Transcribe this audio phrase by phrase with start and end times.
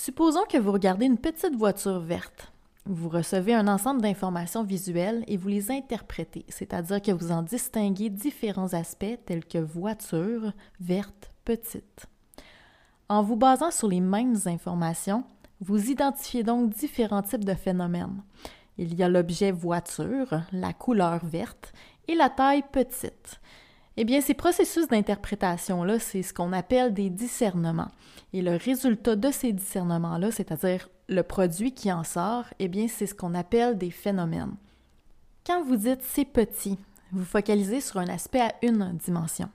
[0.00, 2.52] Supposons que vous regardez une petite voiture verte.
[2.86, 8.08] Vous recevez un ensemble d'informations visuelles et vous les interprétez, c'est-à-dire que vous en distinguez
[8.08, 12.06] différents aspects tels que voiture, verte, petite.
[13.08, 15.24] En vous basant sur les mêmes informations,
[15.60, 18.22] vous identifiez donc différents types de phénomènes.
[18.78, 21.72] Il y a l'objet voiture, la couleur verte
[22.06, 23.40] et la taille petite.
[24.00, 27.90] Eh bien, ces processus d'interprétation-là, c'est ce qu'on appelle des discernements.
[28.32, 33.06] Et le résultat de ces discernements-là, c'est-à-dire le produit qui en sort, eh bien, c'est
[33.08, 34.54] ce qu'on appelle des phénomènes.
[35.44, 36.78] Quand vous dites c'est petit,
[37.10, 39.48] vous focalisez sur un aspect à une dimension.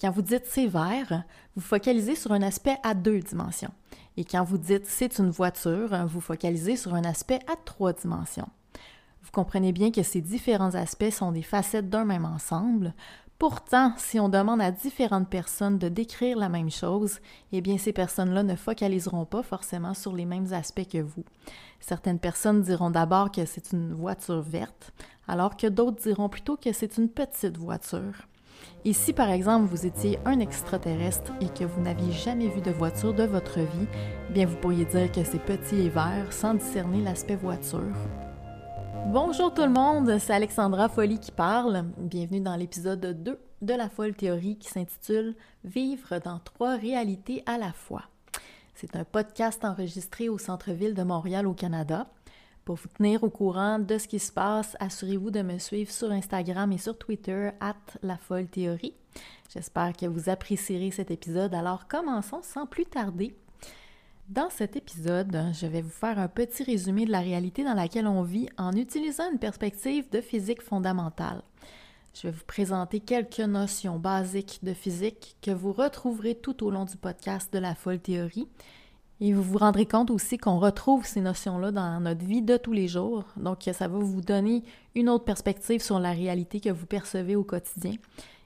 [0.00, 1.22] Quand vous dites c'est vert,
[1.54, 3.70] vous focalisez sur un aspect à deux dimensions.
[4.16, 8.48] Et quand vous dites c'est une voiture, vous focalisez sur un aspect à trois dimensions.
[9.22, 12.94] Vous comprenez bien que ces différents aspects sont des facettes d'un même ensemble.
[13.38, 17.20] Pourtant, si on demande à différentes personnes de décrire la même chose,
[17.52, 21.22] eh bien ces personnes-là ne focaliseront pas forcément sur les mêmes aspects que vous.
[21.78, 24.92] Certaines personnes diront d'abord que c'est une voiture verte,
[25.28, 28.26] alors que d'autres diront plutôt que c'est une petite voiture.
[28.84, 32.72] Et si par exemple vous étiez un extraterrestre et que vous n'aviez jamais vu de
[32.72, 33.86] voiture de votre vie,
[34.30, 37.94] bien vous pourriez dire que c'est petit et vert sans discerner l'aspect voiture.
[39.10, 41.86] Bonjour tout le monde, c'est Alexandra Folly qui parle.
[41.96, 47.56] Bienvenue dans l'épisode 2 de la folle théorie qui s'intitule Vivre dans trois réalités à
[47.56, 48.02] la fois.
[48.74, 52.10] C'est un podcast enregistré au centre-ville de Montréal au Canada.
[52.66, 56.12] Pour vous tenir au courant de ce qui se passe, assurez-vous de me suivre sur
[56.12, 58.94] Instagram et sur Twitter, at la folle théorie.
[59.54, 63.34] J'espère que vous apprécierez cet épisode, alors commençons sans plus tarder.
[64.28, 68.06] Dans cet épisode, je vais vous faire un petit résumé de la réalité dans laquelle
[68.06, 71.42] on vit en utilisant une perspective de physique fondamentale.
[72.12, 76.84] Je vais vous présenter quelques notions basiques de physique que vous retrouverez tout au long
[76.84, 78.46] du podcast de la folle théorie
[79.22, 82.74] et vous vous rendrez compte aussi qu'on retrouve ces notions-là dans notre vie de tous
[82.74, 83.24] les jours.
[83.38, 84.62] Donc, ça va vous donner
[84.94, 87.94] une autre perspective sur la réalité que vous percevez au quotidien.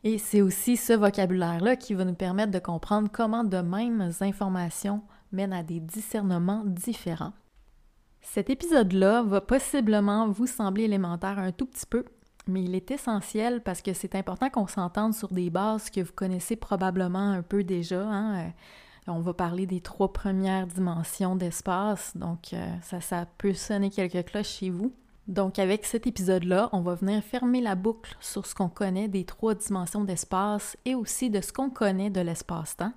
[0.04, 5.02] Et c'est aussi ce vocabulaire-là qui va nous permettre de comprendre comment de mêmes informations
[5.32, 7.32] mènent à des discernements différents.
[8.20, 12.04] Cet épisode-là va possiblement vous sembler élémentaire un tout petit peu,
[12.46, 16.12] mais il est essentiel parce que c'est important qu'on s'entende sur des bases que vous
[16.12, 18.02] connaissez probablement un peu déjà.
[18.02, 18.52] Hein?
[19.08, 24.24] On va parler des trois premières dimensions d'espace, donc euh, ça, ça peut sonner quelques
[24.26, 24.92] cloches chez vous.
[25.26, 29.24] Donc avec cet épisode-là, on va venir fermer la boucle sur ce qu'on connaît des
[29.24, 32.92] trois dimensions d'espace et aussi de ce qu'on connaît de l'espace-temps.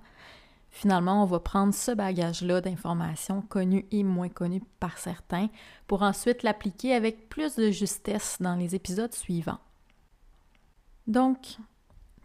[0.76, 5.48] Finalement, on va prendre ce bagage-là d'informations connues et moins connues par certains
[5.86, 9.56] pour ensuite l'appliquer avec plus de justesse dans les épisodes suivants.
[11.06, 11.56] Donc,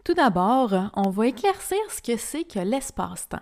[0.04, 3.40] tout d'abord, on va éclaircir ce que c'est que l'espace-temps.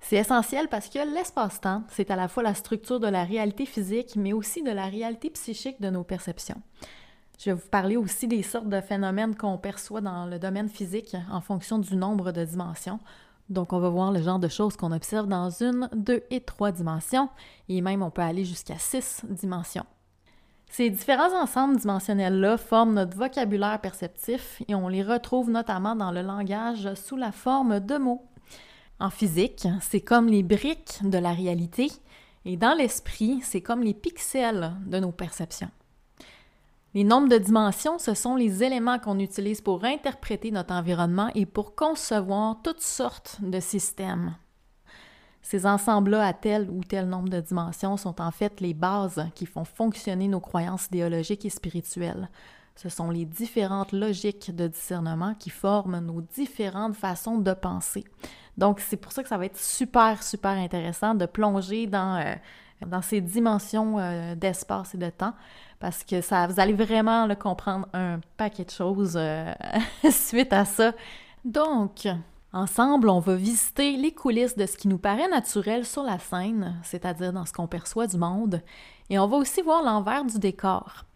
[0.00, 4.14] C'est essentiel parce que l'espace-temps, c'est à la fois la structure de la réalité physique,
[4.14, 6.60] mais aussi de la réalité psychique de nos perceptions.
[7.38, 11.16] Je vais vous parler aussi des sortes de phénomènes qu'on perçoit dans le domaine physique
[11.32, 13.00] en fonction du nombre de dimensions.
[13.50, 16.72] Donc, on va voir le genre de choses qu'on observe dans une, deux et trois
[16.72, 17.28] dimensions,
[17.68, 19.84] et même on peut aller jusqu'à six dimensions.
[20.70, 26.22] Ces différents ensembles dimensionnels-là forment notre vocabulaire perceptif et on les retrouve notamment dans le
[26.22, 28.22] langage sous la forme de mots.
[29.00, 31.90] En physique, c'est comme les briques de la réalité
[32.44, 35.70] et dans l'esprit, c'est comme les pixels de nos perceptions.
[36.92, 41.46] Les nombres de dimensions, ce sont les éléments qu'on utilise pour interpréter notre environnement et
[41.46, 44.34] pour concevoir toutes sortes de systèmes.
[45.40, 49.46] Ces ensembles-là à tel ou tel nombre de dimensions sont en fait les bases qui
[49.46, 52.28] font fonctionner nos croyances idéologiques et spirituelles.
[52.74, 58.04] Ce sont les différentes logiques de discernement qui forment nos différentes façons de penser.
[58.58, 62.34] Donc, c'est pour ça que ça va être super, super intéressant de plonger dans, euh,
[62.86, 65.34] dans ces dimensions euh, d'espace et de temps
[65.78, 69.52] parce que ça, vous allez vraiment comprendre un paquet de choses euh,
[70.10, 70.92] suite à ça.
[71.44, 72.06] Donc,
[72.52, 76.78] ensemble, on va visiter les coulisses de ce qui nous paraît naturel sur la scène,
[76.82, 78.60] c'est-à-dire dans ce qu'on perçoit du monde,
[79.08, 81.06] et on va aussi voir l'envers du décor.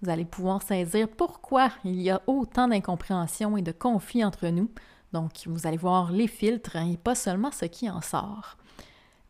[0.00, 4.70] Vous allez pouvoir saisir pourquoi il y a autant d'incompréhension et de conflits entre nous,
[5.14, 8.56] donc, vous allez voir les filtres hein, et pas seulement ce qui en sort.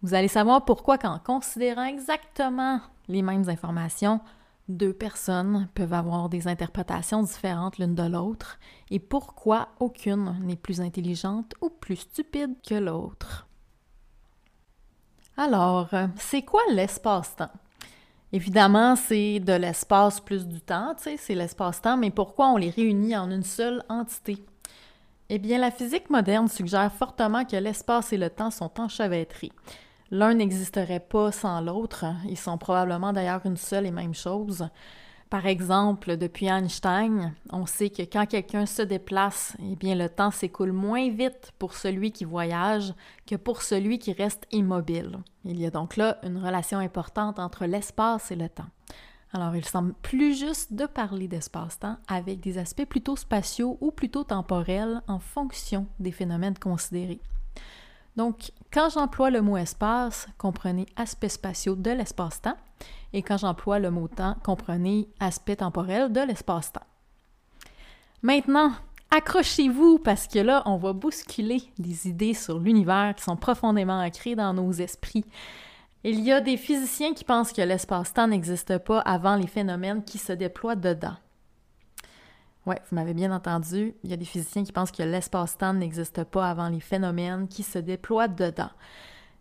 [0.04, 2.78] Vous allez savoir pourquoi, qu'en considérant exactement
[3.08, 4.20] les mêmes informations,
[4.68, 8.58] deux personnes peuvent avoir des interprétations différentes l'une de l'autre
[8.90, 13.48] et pourquoi aucune n'est plus intelligente ou plus stupide que l'autre.
[15.38, 17.52] Alors, c'est quoi l'espace-temps?
[18.30, 23.30] Évidemment, c'est de l'espace plus du temps, c'est l'espace-temps, mais pourquoi on les réunit en
[23.30, 24.44] une seule entité?
[25.30, 29.52] Eh bien, la physique moderne suggère fortement que l'espace et le temps sont enchevêtrés.
[30.10, 32.04] L'un n'existerait pas sans l'autre.
[32.28, 34.68] Ils sont probablement d'ailleurs une seule et même chose.
[35.30, 40.30] Par exemple, depuis Einstein, on sait que quand quelqu'un se déplace, eh bien le temps
[40.30, 42.94] s'écoule moins vite pour celui qui voyage
[43.26, 45.18] que pour celui qui reste immobile.
[45.44, 48.68] Il y a donc là une relation importante entre l'espace et le temps.
[49.32, 54.22] Alors, il semble plus juste de parler d'espace-temps avec des aspects plutôt spatiaux ou plutôt
[54.22, 57.20] temporels en fonction des phénomènes considérés.
[58.16, 62.56] Donc, quand j'emploie le mot espace, comprenez aspects spatiaux de l'espace-temps,
[63.12, 66.86] et quand j'emploie le mot temps, comprenez aspect temporel de l'espace-temps.
[68.22, 68.72] Maintenant,
[69.10, 74.34] accrochez-vous parce que là, on va bousculer des idées sur l'univers qui sont profondément ancrées
[74.34, 75.24] dans nos esprits.
[76.02, 80.18] Il y a des physiciens qui pensent que l'espace-temps n'existe pas avant les phénomènes qui
[80.18, 81.16] se déploient dedans.
[82.66, 86.24] Oui, vous m'avez bien entendu, il y a des physiciens qui pensent que l'espace-temps n'existe
[86.24, 88.70] pas avant les phénomènes qui se déploient dedans.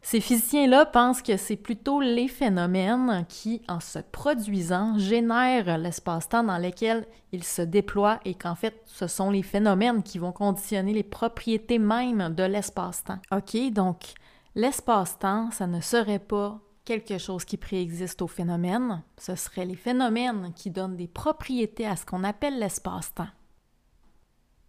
[0.01, 6.57] Ces physiciens-là pensent que c'est plutôt les phénomènes qui, en se produisant, génèrent l'espace-temps dans
[6.57, 11.03] lequel ils se déploient et qu'en fait, ce sont les phénomènes qui vont conditionner les
[11.03, 13.19] propriétés mêmes de l'espace-temps.
[13.31, 14.15] OK, donc
[14.55, 20.53] L'espace-temps, ça ne serait pas quelque chose qui préexiste au phénomène, ce seraient les phénomènes
[20.55, 23.27] qui donnent des propriétés à ce qu'on appelle l'espace-temps.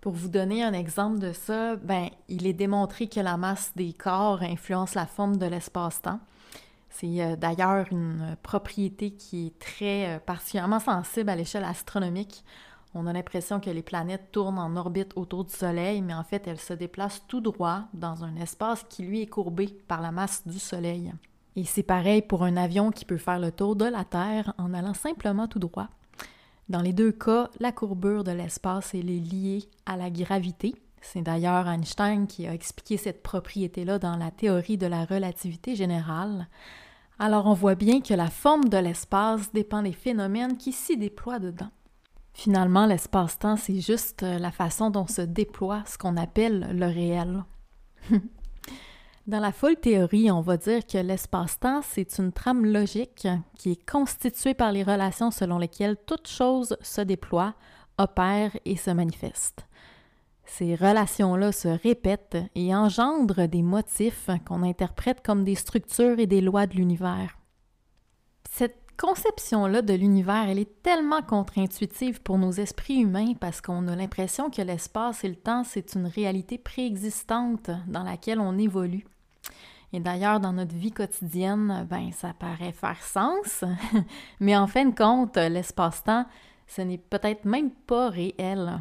[0.00, 3.94] Pour vous donner un exemple de ça, ben, il est démontré que la masse des
[3.94, 6.20] corps influence la forme de l'espace-temps.
[6.90, 12.44] C'est euh, d'ailleurs une propriété qui est très euh, particulièrement sensible à l'échelle astronomique.
[12.94, 16.46] On a l'impression que les planètes tournent en orbite autour du Soleil, mais en fait,
[16.46, 20.46] elles se déplacent tout droit dans un espace qui lui est courbé par la masse
[20.46, 21.12] du Soleil.
[21.56, 24.74] Et c'est pareil pour un avion qui peut faire le tour de la Terre en
[24.74, 25.88] allant simplement tout droit.
[26.68, 30.74] Dans les deux cas, la courbure de l'espace est liée à la gravité.
[31.00, 36.48] C'est d'ailleurs Einstein qui a expliqué cette propriété-là dans la théorie de la relativité générale.
[37.18, 41.38] Alors on voit bien que la forme de l'espace dépend des phénomènes qui s'y déploient
[41.38, 41.70] dedans.
[42.32, 47.44] Finalement, l'espace-temps, c'est juste la façon dont se déploie ce qu'on appelle le réel.
[49.26, 53.26] Dans la folle théorie, on va dire que l'espace-temps, c'est une trame logique
[53.56, 57.54] qui est constituée par les relations selon lesquelles toute chose se déploie,
[57.96, 59.66] opère et se manifeste.
[60.44, 66.42] Ces relations-là se répètent et engendrent des motifs qu'on interprète comme des structures et des
[66.42, 67.38] lois de l'univers.
[68.50, 73.96] Cette conception-là de l'univers, elle est tellement contre-intuitive pour nos esprits humains parce qu'on a
[73.96, 79.06] l'impression que l'espace et le temps, c'est une réalité préexistante dans laquelle on évolue.
[79.94, 83.62] Et d'ailleurs, dans notre vie quotidienne, ben, ça paraît faire sens,
[84.40, 86.26] mais en fin de compte, l'espace-temps,
[86.66, 88.80] ce n'est peut-être même pas réel.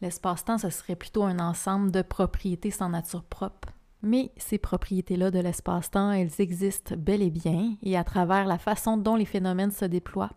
[0.00, 3.70] L'espace-temps, ce serait plutôt un ensemble de propriétés sans nature propre.
[4.02, 8.96] Mais ces propriétés-là de l'espace-temps, elles existent bel et bien et à travers la façon
[8.96, 10.34] dont les phénomènes se déploient.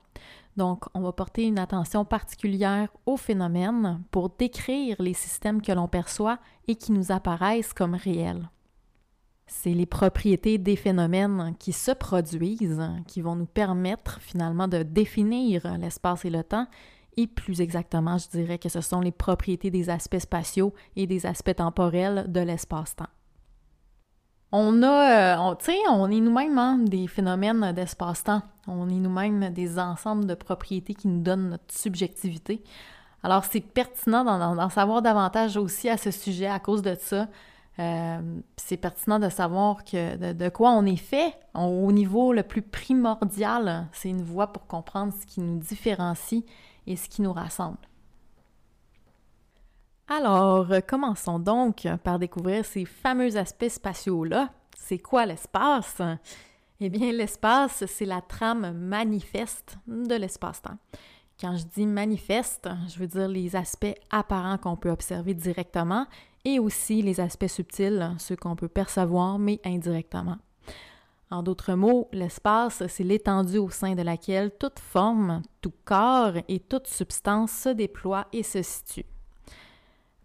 [0.57, 5.87] Donc, on va porter une attention particulière aux phénomènes pour décrire les systèmes que l'on
[5.87, 8.49] perçoit et qui nous apparaissent comme réels.
[9.53, 15.77] C'est les propriétés des phénomènes qui se produisent qui vont nous permettre finalement de définir
[15.77, 16.67] l'espace et le temps
[17.17, 21.25] et plus exactement, je dirais que ce sont les propriétés des aspects spatiaux et des
[21.25, 23.09] aspects temporels de l'espace-temps.
[24.53, 28.41] On a, euh, tu sais, on est nous-mêmes hein, des phénomènes d'espace-temps.
[28.67, 32.63] On est nous-mêmes des ensembles de propriétés qui nous donnent notre subjectivité.
[33.21, 37.27] Alors, c'est pertinent d'en savoir davantage aussi à ce sujet à cause de ça.
[37.79, 42.61] Euh, c'est pertinent de savoir que de, quoi on est fait au niveau le plus
[42.61, 43.87] primordial.
[43.93, 46.43] C'est une voie pour comprendre ce qui nous différencie
[46.87, 47.77] et ce qui nous rassemble.
[50.07, 54.49] Alors, commençons donc par découvrir ces fameux aspects spatiaux-là.
[54.77, 56.01] C'est quoi l'espace?
[56.81, 60.77] Eh bien, l'espace, c'est la trame manifeste de l'espace-temps.
[61.41, 66.05] Quand je dis manifeste, je veux dire les aspects apparents qu'on peut observer directement
[66.45, 70.37] et aussi les aspects subtils, ceux qu'on peut percevoir mais indirectement.
[71.31, 76.59] En d'autres mots, l'espace, c'est l'étendue au sein de laquelle toute forme, tout corps et
[76.59, 79.05] toute substance se déploie et se situe.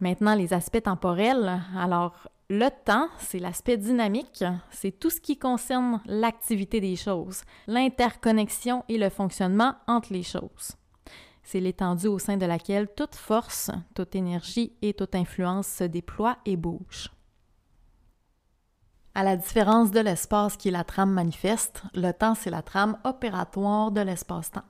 [0.01, 1.63] Maintenant, les aspects temporels.
[1.79, 8.85] Alors, le temps, c'est l'aspect dynamique, c'est tout ce qui concerne l'activité des choses, l'interconnexion
[8.91, 10.77] et le fonctionnement entre les choses.
[11.47, 16.39] C'est l'étendue au sein de laquelle toute force, toute énergie et toute influence se déploie
[16.45, 17.13] et bouge.
[19.15, 22.99] À la différence de l'espace qui est la trame manifeste, le temps, c'est la trame
[23.05, 24.65] opératoire de l'espace-temps.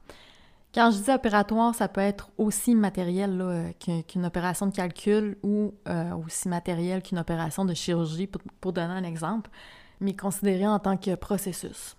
[0.74, 3.72] Quand je dis opératoire, ça peut être aussi matériel euh,
[4.06, 8.26] qu'une opération de calcul ou euh, aussi matériel qu'une opération de chirurgie,
[8.60, 9.50] pour, donner un exemple.
[9.98, 11.96] mais considéré en tant que processus.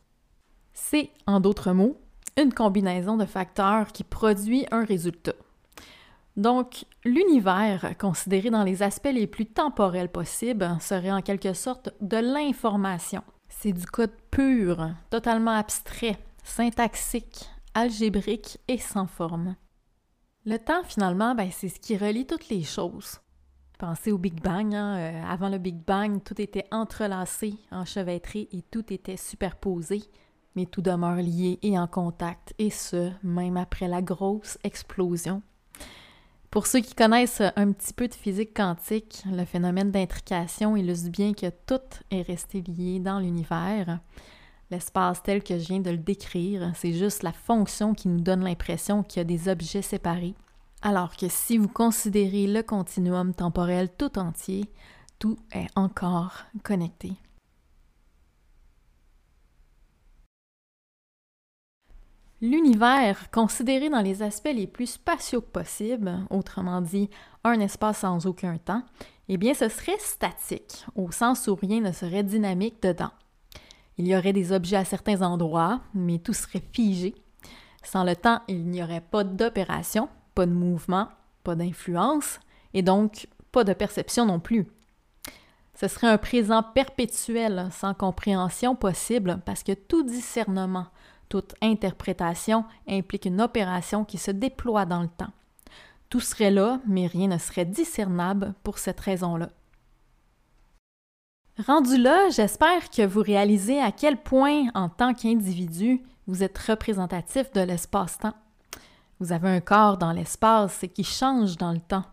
[0.72, 2.00] C'est, en d'autres mots,
[2.38, 5.34] une combinaison de facteurs qui produit un résultat.
[6.36, 12.18] Donc, l'univers, considéré dans les aspects les plus temporels possibles, serait en quelque sorte de
[12.18, 13.24] l'information.
[13.50, 19.56] C'est du code pur, totalement abstrait, syntaxique, algébrique et sans forme.
[20.46, 23.20] Le temps, finalement, ben, c'est ce qui relie toutes les choses.
[23.80, 24.74] Pensez au Big Bang.
[24.74, 30.04] Hein, euh, avant le Big Bang, tout était entrelacé, enchevêtré et tout était superposé,
[30.58, 35.44] mais tout demeure lié et en contact, et ce, même après la grosse explosion.
[36.50, 41.34] Pour ceux qui connaissent un petit peu de physique quantique, le phénomène d'intrication illustre bien
[41.34, 44.00] que tout est resté lié dans l'univers.
[44.72, 48.44] L'espace tel que je viens de le décrire, c'est juste la fonction qui nous donne
[48.44, 50.34] l'impression qu'il y a des objets séparés.
[50.82, 54.66] Alors que si vous considérez le continuum temporel tout entier,
[55.20, 57.12] tout est encore connecté.
[62.40, 67.10] L'univers, considéré dans les aspects les plus spatiaux possibles, autrement dit
[67.44, 68.84] un espace sans aucun temps,
[69.28, 73.10] eh bien ce serait statique, au sens où rien ne serait dynamique dedans.
[73.98, 77.16] Il y aurait des objets à certains endroits, mais tout serait figé.
[77.82, 81.08] Sans le temps, il n'y aurait pas d'opération, pas de mouvement,
[81.44, 82.40] pas d'influence,
[82.76, 84.68] et donc pas de perception non plus.
[85.74, 90.88] Ce serait un présent perpétuel, sans compréhension possible, parce que tout discernement,
[91.30, 95.32] toute interprétation implique une opération qui se déploie dans le temps.
[96.10, 99.50] Tout serait là, mais rien ne serait discernable pour cette raison-là.
[101.66, 107.52] Rendu là, j'espère que vous réalisez à quel point, en tant qu'individu, vous êtes représentatif
[107.52, 108.36] de l'espace-temps.
[109.20, 112.06] Vous avez un corps dans l'espace qui change dans le temps.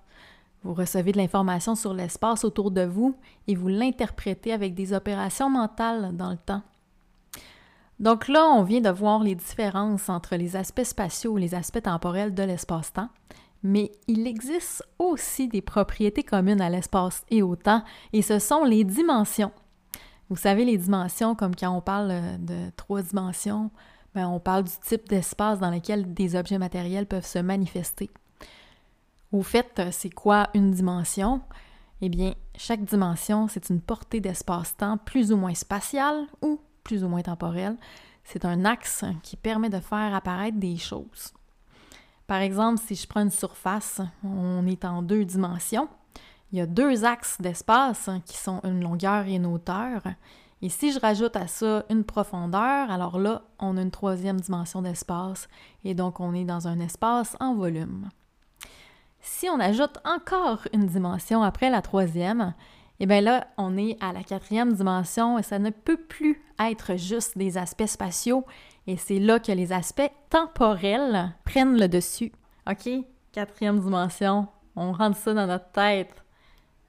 [0.62, 3.14] Vous recevez de l'information sur l'espace autour de vous
[3.46, 6.62] et vous l'interprétez avec des opérations mentales dans le temps.
[8.00, 11.82] Donc là, on vient de voir les différences entre les aspects spatiaux et les aspects
[11.82, 13.08] temporels de l'espace-temps,
[13.62, 18.64] mais il existe aussi des propriétés communes à l'espace et au temps, et ce sont
[18.64, 19.52] les dimensions.
[20.28, 23.70] Vous savez, les dimensions, comme quand on parle euh, de trois dimensions,
[24.14, 28.10] ben, on parle du type d'espace dans lequel des objets matériels peuvent se manifester.
[29.32, 31.40] Au fait, c'est quoi une dimension?
[32.00, 37.08] Eh bien, chaque dimension, c'est une portée d'espace-temps plus ou moins spatiale ou plus ou
[37.08, 37.76] moins temporel,
[38.22, 41.32] c'est un axe qui permet de faire apparaître des choses.
[42.26, 45.88] Par exemple, si je prends une surface, on est en deux dimensions.
[46.52, 50.02] Il y a deux axes d'espace qui sont une longueur et une hauteur.
[50.62, 54.80] Et si je rajoute à ça une profondeur, alors là, on a une troisième dimension
[54.80, 55.48] d'espace
[55.84, 58.08] et donc on est dans un espace en volume.
[59.20, 62.54] Si on ajoute encore une dimension après la troisième,
[63.00, 66.40] et eh bien là, on est à la quatrième dimension et ça ne peut plus
[66.60, 68.46] être juste des aspects spatiaux
[68.86, 72.30] et c'est là que les aspects temporels prennent le dessus.
[72.70, 72.88] OK?
[73.32, 74.46] Quatrième dimension,
[74.76, 76.22] on rentre ça dans notre tête.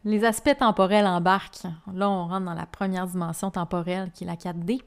[0.04, 1.66] Les aspects temporels embarquent.
[1.92, 4.82] Là, on rentre dans la première dimension temporelle qui est la 4D.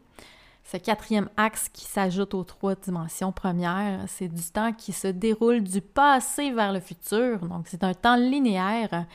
[0.62, 5.62] Ce quatrième axe qui s'ajoute aux trois dimensions premières, c'est du temps qui se déroule
[5.62, 7.40] du passé vers le futur.
[7.40, 9.06] Donc, c'est un temps linéaire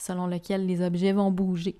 [0.00, 1.78] selon lequel les objets vont bouger.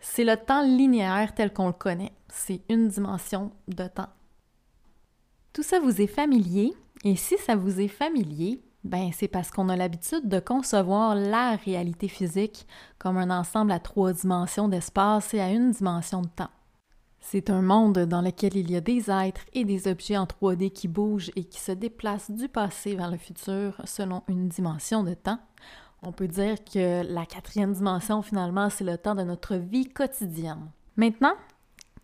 [0.00, 2.12] C'est le temps linéaire tel qu'on le connaît.
[2.28, 4.10] C'est une dimension de temps.
[5.52, 6.74] Tout ça vous est familier,
[7.04, 11.56] et si ça vous est familier, ben c'est parce qu'on a l'habitude de concevoir la
[11.56, 12.66] réalité physique
[12.98, 16.50] comme un ensemble à trois dimensions d'espace et à une dimension de temps.
[17.20, 20.70] C'est un monde dans lequel il y a des êtres et des objets en 3D
[20.70, 25.14] qui bougent et qui se déplacent du passé vers le futur selon une dimension de
[25.14, 25.40] temps,
[26.06, 30.70] on peut dire que la quatrième dimension, finalement, c'est le temps de notre vie quotidienne.
[30.96, 31.34] Maintenant,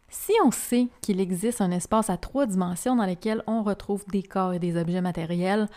[0.09, 4.25] si on sait qu'il existe un espace à trois dimensions dans lequel on retrouve des
[4.25, 5.69] corps et des objets matériels,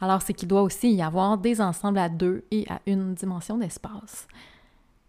[0.00, 3.58] alors c'est qu'il doit aussi y avoir des ensembles à deux et à une dimension
[3.58, 4.28] d'espace.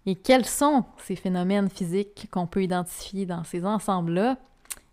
[0.07, 4.37] Et quels sont ces phénomènes physiques qu'on peut identifier dans ces ensembles-là?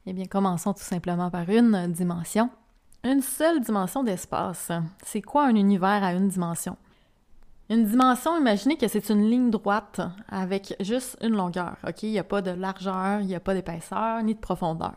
[0.05, 2.51] Eh bien, commençons tout simplement par une dimension.
[3.05, 4.71] Une seule dimension d'espace.
[5.03, 6.77] C'est quoi un univers à une dimension?
[7.71, 11.77] Une dimension, imaginez que c'est une ligne droite avec juste une longueur.
[11.87, 12.03] OK?
[12.03, 14.97] Il n'y a pas de largeur, il n'y a pas d'épaisseur ni de profondeur.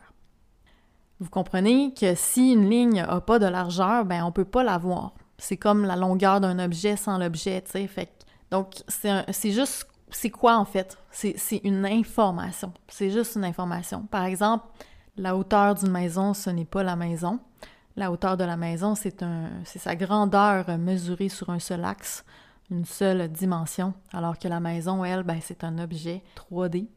[1.19, 4.63] Vous comprenez que si une ligne n'a pas de largeur, ben on ne peut pas
[4.63, 5.13] la voir.
[5.37, 7.87] C'est comme la longueur d'un objet sans l'objet, tu.
[7.87, 8.09] Fait
[8.49, 10.97] donc, c'est juste, c'est quoi en fait?
[11.11, 12.73] C'est une information.
[12.87, 14.07] C'est juste une information.
[14.09, 14.65] Par exemple,
[15.15, 17.39] la hauteur d'une maison, ce n'est pas la maison.
[17.95, 19.23] La hauteur de la maison, c'est
[19.63, 22.25] sa grandeur mesurée sur un seul axe
[22.71, 26.87] une seule dimension, alors que la maison, elle, ben, c'est un objet 3D.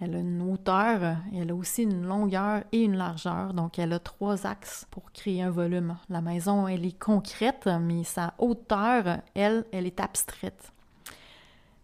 [0.00, 4.00] Elle a une hauteur, elle a aussi une longueur et une largeur, donc elle a
[4.00, 5.96] trois axes pour créer un volume.
[6.08, 10.72] La maison, elle est concrète, mais sa hauteur, elle, elle est abstraite.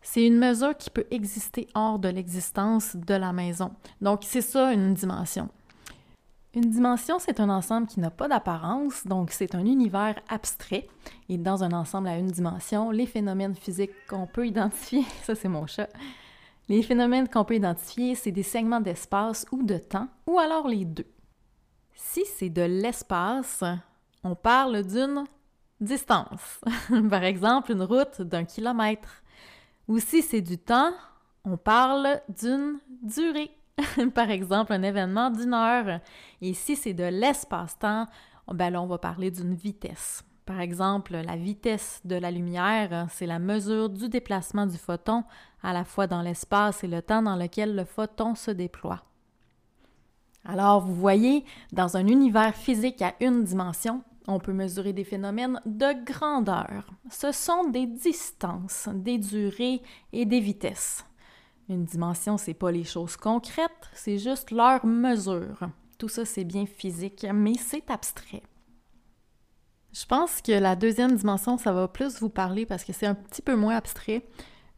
[0.03, 3.71] C'est une mesure qui peut exister hors de l'existence de la maison.
[4.01, 5.49] Donc c'est ça une dimension.
[6.53, 10.89] Une dimension, c'est un ensemble qui n'a pas d'apparence, donc c'est un univers abstrait.
[11.29, 15.49] Et dans un ensemble à une dimension, les phénomènes physiques qu'on peut identifier, ça c'est
[15.49, 15.89] mon chat,
[16.69, 20.85] les phénomènes qu'on peut identifier, c'est des segments d'espace ou de temps, ou alors les
[20.85, 21.07] deux.
[21.95, 23.63] Si c'est de l'espace,
[24.25, 25.25] on parle d'une
[25.81, 26.61] distance.
[27.11, 29.23] Par exemple, une route d'un kilomètre.
[29.87, 30.93] Ou si c'est du temps,
[31.45, 33.51] on parle d'une durée.
[34.15, 36.01] Par exemple, un événement d'une heure.
[36.41, 38.07] Et si c'est de l'espace-temps,
[38.53, 40.25] ben là, on va parler d'une vitesse.
[40.47, 45.23] Par exemple, la vitesse de la lumière, c'est la mesure du déplacement du photon
[45.63, 49.05] à la fois dans l'espace et le temps dans lequel le photon se déploie.
[50.45, 55.61] Alors, vous voyez, dans un univers physique à une dimension, on peut mesurer des phénomènes
[55.67, 56.91] de grandeur.
[57.11, 59.83] Ce sont des distances, des durées
[60.13, 61.05] et des vitesses.
[61.71, 65.71] Une dimension, c'est pas les choses concrètes, c'est juste leur mesure.
[65.99, 68.43] Tout ça, c'est bien physique, mais c'est abstrait.
[69.93, 73.15] Je pense que la deuxième dimension, ça va plus vous parler parce que c'est un
[73.15, 74.27] petit peu moins abstrait.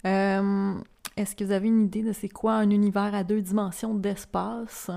[0.05, 0.75] Euh,
[1.17, 4.91] est-ce que vous avez une idée de c'est quoi un univers à deux dimensions d'espace?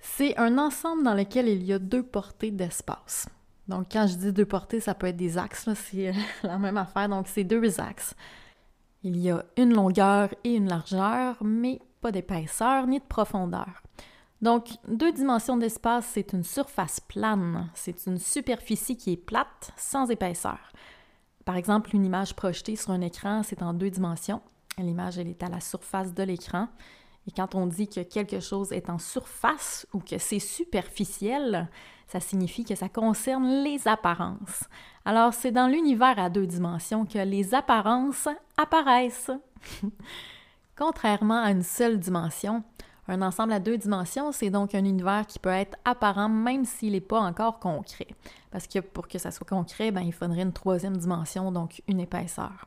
[0.00, 3.26] C'est un ensemble dans lequel il y a deux portées d'espace.
[3.68, 6.12] Donc, quand je dis deux portées, ça peut être des axes, c'est
[6.42, 7.08] la même affaire.
[7.08, 8.14] Donc, c'est deux axes.
[9.02, 13.82] Il y a une longueur et une largeur, mais pas d'épaisseur ni de profondeur.
[14.42, 17.70] Donc, deux dimensions d'espace, c'est une surface plane.
[17.74, 20.58] C'est une superficie qui est plate, sans épaisseur.
[21.44, 24.42] Par exemple, une image projetée sur un écran, c'est en deux dimensions.
[24.78, 26.68] L'image, elle est à la surface de l'écran.
[27.26, 31.68] Et quand on dit que quelque chose est en surface ou que c'est superficiel,
[32.06, 34.64] ça signifie que ça concerne les apparences.
[35.04, 39.30] Alors, c'est dans l'univers à deux dimensions que les apparences apparaissent.
[40.76, 42.62] Contrairement à une seule dimension,
[43.08, 46.92] un ensemble à deux dimensions, c'est donc un univers qui peut être apparent même s'il
[46.92, 48.08] n'est pas encore concret.
[48.50, 52.00] Parce que pour que ça soit concret, ben, il faudrait une troisième dimension, donc une
[52.00, 52.66] épaisseur.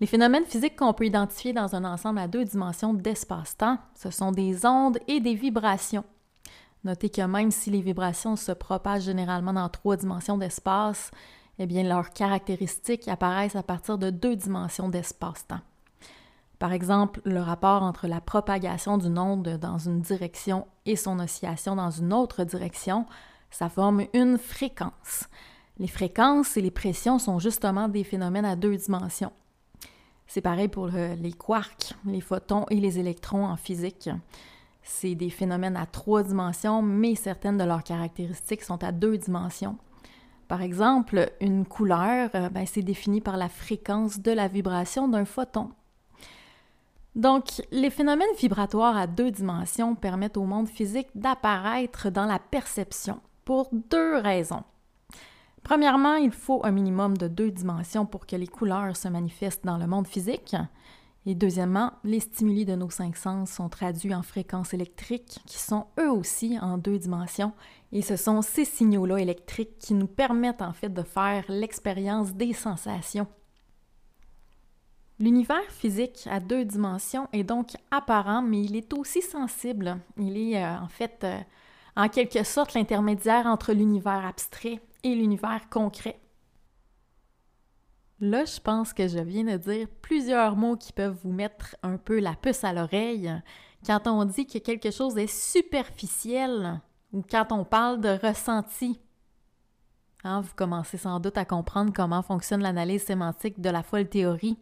[0.00, 4.32] Les phénomènes physiques qu'on peut identifier dans un ensemble à deux dimensions d'espace-temps, ce sont
[4.32, 6.04] des ondes et des vibrations.
[6.84, 11.10] Notez que même si les vibrations se propagent généralement dans trois dimensions d'espace,
[11.58, 15.60] eh bien leurs caractéristiques apparaissent à partir de deux dimensions d'espace-temps.
[16.58, 21.76] Par exemple, le rapport entre la propagation d'une onde dans une direction et son oscillation
[21.76, 23.06] dans une autre direction,
[23.50, 25.28] ça forme une fréquence.
[25.78, 29.32] Les fréquences et les pressions sont justement des phénomènes à deux dimensions.
[30.26, 34.08] C'est pareil pour les quarks, les photons et les électrons en physique.
[34.84, 39.78] C'est des phénomènes à trois dimensions, mais certaines de leurs caractéristiques sont à deux dimensions.
[40.46, 45.24] Par exemple, une couleur, euh, ben, c'est défini par la fréquence de la vibration d'un
[45.24, 45.70] photon.
[47.14, 53.20] Donc, les phénomènes vibratoires à deux dimensions permettent au monde physique d'apparaître dans la perception
[53.46, 54.64] pour deux raisons.
[55.62, 59.78] Premièrement, il faut un minimum de deux dimensions pour que les couleurs se manifestent dans
[59.78, 60.54] le monde physique.
[61.26, 65.86] Et deuxièmement, les stimuli de nos cinq sens sont traduits en fréquences électriques qui sont
[65.98, 67.52] eux aussi en deux dimensions.
[67.92, 72.52] Et ce sont ces signaux-là électriques qui nous permettent en fait de faire l'expérience des
[72.52, 73.26] sensations
[75.20, 79.98] L'univers physique à deux dimensions est donc apparent, mais il est aussi sensible.
[80.18, 81.38] Il est euh, en fait euh,
[81.94, 86.18] en quelque sorte l'intermédiaire entre l'univers abstrait et l'univers concret.
[88.20, 91.96] Là, je pense que je viens de dire plusieurs mots qui peuvent vous mettre un
[91.96, 93.32] peu la puce à l'oreille
[93.84, 96.80] quand on dit que quelque chose est superficiel
[97.12, 98.98] ou quand on parle de ressenti.
[100.22, 104.56] Hein, vous commencez sans doute à comprendre comment fonctionne l'analyse sémantique de la folle théorie.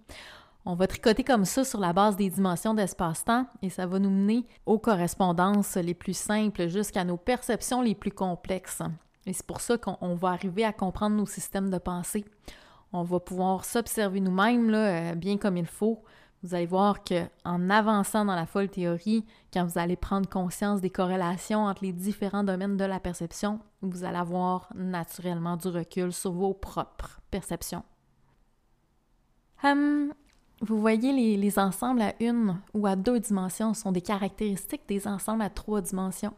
[0.64, 4.10] On va tricoter comme ça sur la base des dimensions d'espace-temps et ça va nous
[4.10, 8.82] mener aux correspondances les plus simples jusqu'à nos perceptions les plus complexes.
[9.26, 12.24] Et c'est pour ça qu'on va arriver à comprendre nos systèmes de pensée.
[12.92, 16.02] On va pouvoir s'observer nous-mêmes euh, bien comme il faut.
[16.42, 20.80] Vous allez voir que en avançant dans la folle théorie, quand vous allez prendre conscience
[20.80, 26.12] des corrélations entre les différents domaines de la perception, vous allez avoir naturellement du recul
[26.12, 27.84] sur vos propres perceptions.
[29.62, 30.12] Hum,
[30.60, 35.42] vous voyez, les, ensembles à une ou à deux dimensions sont des caractéristiques des ensembles
[35.42, 36.34] à trois dimensions.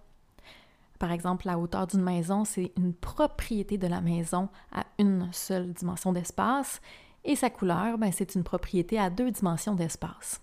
[0.98, 5.72] Par exemple, la hauteur d'une maison, c'est une propriété de la maison à une seule
[5.72, 6.80] dimension d'espace,
[7.24, 10.40] et sa couleur, ben, c'est une propriété à deux dimensions d'espace.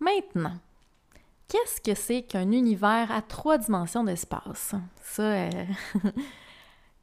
[0.00, 0.56] Maintenant,
[1.48, 4.74] qu'est-ce que c'est qu'un univers à trois dimensions d'espace?
[5.02, 5.50] Ça, euh,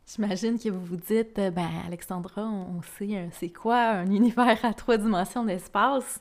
[0.05, 4.63] j'imagine que vous vous dites, euh, ben Alexandra, on sait euh, c'est quoi un univers
[4.63, 6.19] à trois dimensions d'espace?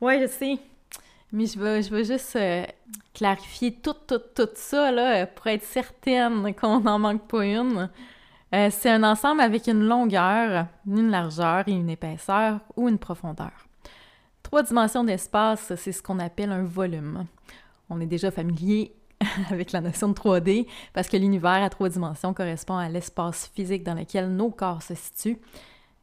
[0.00, 0.58] Ouais, je sais.
[1.32, 2.38] Mais je veux, je veux juste
[3.12, 7.90] clarifier tout, tout, tout ça là, pour être certaine qu'on n'en manque pas une.
[8.52, 13.52] c'est un ensemble avec une longueur, une largeur et une épaisseur ou une profondeur.
[14.44, 17.26] Trois dimensions d'espace, c'est ce qu'on appelle un volume.
[17.90, 18.94] On est déjà familier
[19.50, 23.82] avec la notion de 3D parce que l'univers à trois dimensions correspond à l'espace physique
[23.82, 25.38] dans lequel nos corps se situent.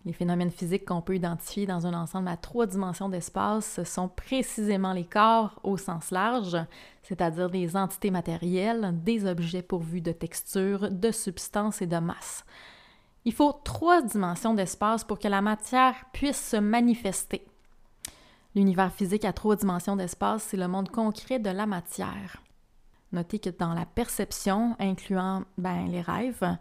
[0.06, 4.94] Les phénomènes physiques qu'on peut identifier dans un ensemble à trois dimensions d'espace sont précisément
[4.94, 6.58] les corps au sens large,
[7.04, 12.46] c'est-à-dire des entités matérielles, des objets pourvus de texture, de substance et de masse.
[13.26, 17.46] Il faut trois dimensions d'espace pour que la matière puisse se manifester.
[18.56, 22.42] L'univers physique à trois dimensions d'espace, c'est le monde concret de la matière.
[23.12, 26.58] Notez que dans la perception, incluant ben, les rêves,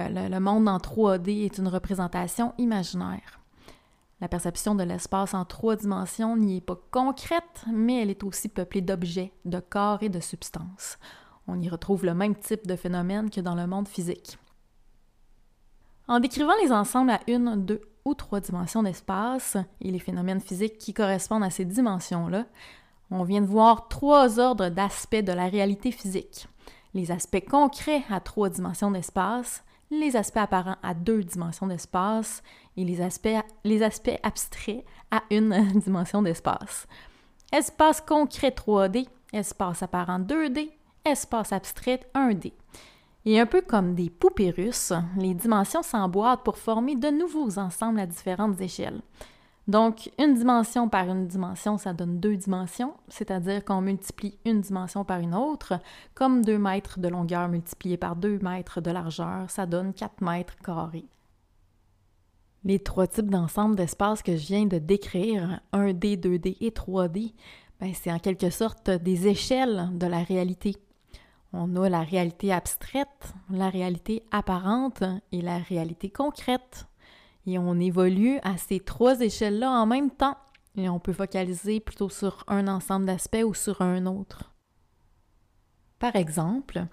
[0.00, 3.40] euh, le, monde en 3D est une représentation imaginaire.
[4.20, 8.48] La perception de l'espace en trois dimensions n'y est pas concrète, mais elle est aussi
[8.48, 10.98] peuplée d'objets, de corps et de substances.
[11.46, 14.38] On y retrouve le même type de phénomène que dans le monde physique.
[16.08, 20.78] En décrivant les ensembles à une, deux ou trois dimensions d'espace et les phénomènes physiques
[20.78, 22.46] qui correspondent à ces dimensions-là,
[23.10, 26.46] on vient de voir trois ordres d'aspects de la réalité physique.
[26.94, 32.42] Les aspects concrets à trois dimensions d'espace, les aspects apparents à deux dimensions d'espace
[32.76, 36.86] et les aspects, abstraits à une dimension d'espace.
[37.52, 40.70] Espace concret 3D, espace apparent 2D,
[41.04, 42.52] espace abstrait 1D.
[43.26, 48.00] Et un peu comme des poupées russes, les dimensions s'emboîtent pour former de nouveaux ensembles
[48.00, 49.00] à différentes échelles.
[49.66, 55.04] Donc, une dimension par une dimension, ça donne deux dimensions, c'est-à-dire qu'on multiplie une dimension
[55.04, 55.80] par une autre,
[56.14, 60.56] comme deux mètres de longueur multipliés par deux mètres de largeur, ça donne 4 mètres
[60.58, 61.06] carrés.
[62.62, 67.32] Les trois types d'ensembles d'espace que je viens de décrire, 1D, 2D et 3D,
[67.80, 70.76] ben, c'est en quelque sorte des échelles de la réalité.
[71.52, 76.86] On a la réalité abstraite, la réalité apparente et la réalité concrète.
[77.46, 80.36] Et on évolue à ces trois échelles-là en même temps.
[80.76, 84.52] Et on peut focaliser plutôt sur un ensemble d'aspects ou sur un autre.
[85.98, 86.84] Par exemple,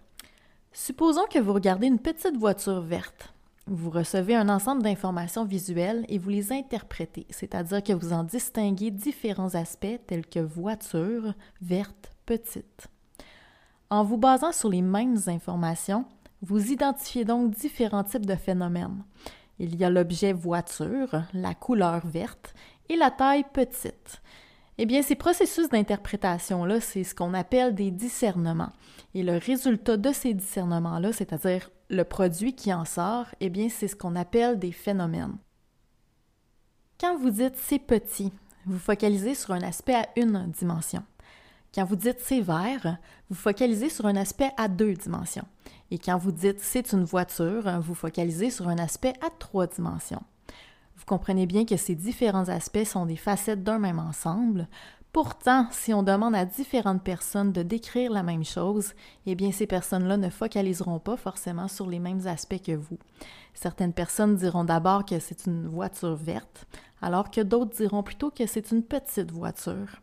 [0.72, 3.34] supposons que vous regardez une petite voiture verte.
[3.68, 8.92] Vous recevez un ensemble d'informations visuelles et vous les interprétez, c'est-à-dire que vous en distinguez
[8.92, 12.88] différents aspects tels que voiture, verte, petite.
[13.90, 16.06] En vous basant sur les mêmes informations,
[16.42, 19.04] vous identifiez donc différents types de phénomènes.
[19.64, 22.56] Il y a l'objet voiture, la couleur verte
[22.90, 24.20] et la taille petite.
[24.80, 28.72] Eh bien, ces processus d'interprétation-là, c'est ce qu'on appelle des discernements.
[29.14, 33.88] Et le résultat de ces discernements-là, c'est-à-dire le produit qui en sort, eh bien, c'est
[33.88, 35.38] ce qu'on appelle des phénomènes.
[37.00, 38.34] Quand vous dites c'est petit,
[38.66, 41.04] vous focalisez sur un aspect à une dimension.
[41.76, 42.98] Quand vous dites c'est vert,
[43.30, 45.46] vous focalisez sur un aspect à deux dimensions.
[45.92, 50.24] Et quand vous dites c'est une voiture, vous focalisez sur un aspect à trois dimensions.
[50.96, 54.68] Vous comprenez bien que ces différents aspects sont des facettes d'un même ensemble.
[55.12, 58.94] Pourtant, si on demande à différentes personnes de décrire la même chose,
[59.26, 62.98] eh bien ces personnes-là ne focaliseront pas forcément sur les mêmes aspects que vous.
[63.54, 66.66] Certaines personnes diront d'abord que c'est une voiture verte,
[67.02, 70.02] alors que d'autres diront plutôt que c'est une petite voiture.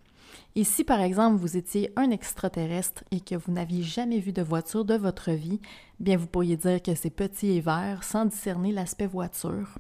[0.59, 4.43] Et si par exemple vous étiez un extraterrestre et que vous n'aviez jamais vu de
[4.43, 5.61] voiture de votre vie,
[6.01, 9.79] bien vous pourriez dire que c'est petit et vert sans discerner l'aspect voiture.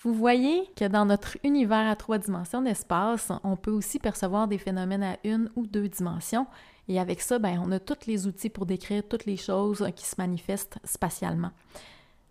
[0.00, 4.58] Vous voyez que dans notre univers à trois dimensions d'espace, on peut aussi percevoir des
[4.58, 6.48] phénomènes à une ou deux dimensions,
[6.88, 10.04] et avec ça, ben, on a tous les outils pour décrire toutes les choses qui
[10.04, 11.52] se manifestent spatialement.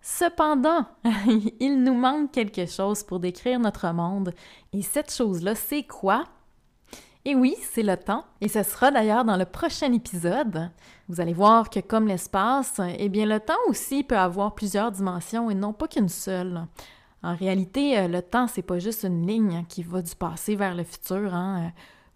[0.02, 0.86] Cependant,
[1.62, 4.34] il nous manque quelque chose pour décrire notre monde,
[4.74, 6.26] et cette chose-là, c'est quoi?
[7.28, 10.70] Et oui, c'est le temps, et ce sera d'ailleurs dans le prochain épisode.
[11.10, 15.50] Vous allez voir que comme l'espace, eh bien le temps aussi peut avoir plusieurs dimensions
[15.50, 16.68] et non pas qu'une seule.
[17.24, 20.76] En réalité, euh, le temps, c'est pas juste une ligne qui va du passé vers
[20.76, 21.34] le futur.
[21.34, 21.64] Hein.
[21.64, 21.70] Euh,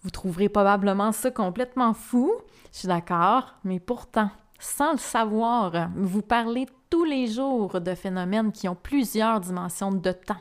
[0.04, 2.32] vous trouverez probablement ça complètement fou,
[2.72, 8.52] je suis d'accord, mais pourtant, sans le savoir, vous parlez tous les jours de phénomènes
[8.52, 10.38] qui ont plusieurs dimensions de temps.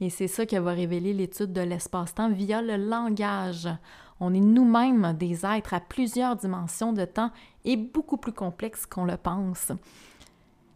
[0.00, 3.68] Et c'est ça que va révéler l'étude de l'espace-temps via le langage.
[4.18, 7.30] On est nous-mêmes des êtres à plusieurs dimensions de temps
[7.64, 9.72] et beaucoup plus complexes qu'on le pense.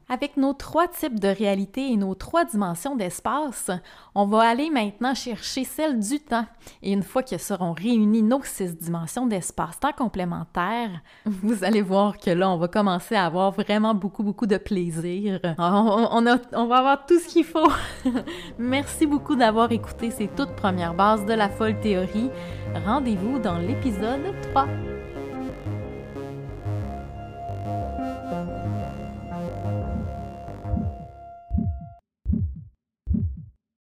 [0.08, 3.70] Avec nos trois types de réalité et nos trois dimensions d'espace,
[4.14, 6.46] on va aller maintenant chercher celle du temps.
[6.82, 10.90] Et une fois que seront réunies nos six dimensions d'espace-temps complémentaires,
[11.24, 15.40] vous allez voir que là, on va commencer à avoir vraiment beaucoup, beaucoup de plaisir.
[15.58, 17.70] On, on va avoir tout ce qu'il faut.
[18.58, 22.30] Merci beaucoup d'avoir écouté ces toutes premières bases de la folle théorie.
[22.84, 24.93] Rendez-vous dans l'épisode 3.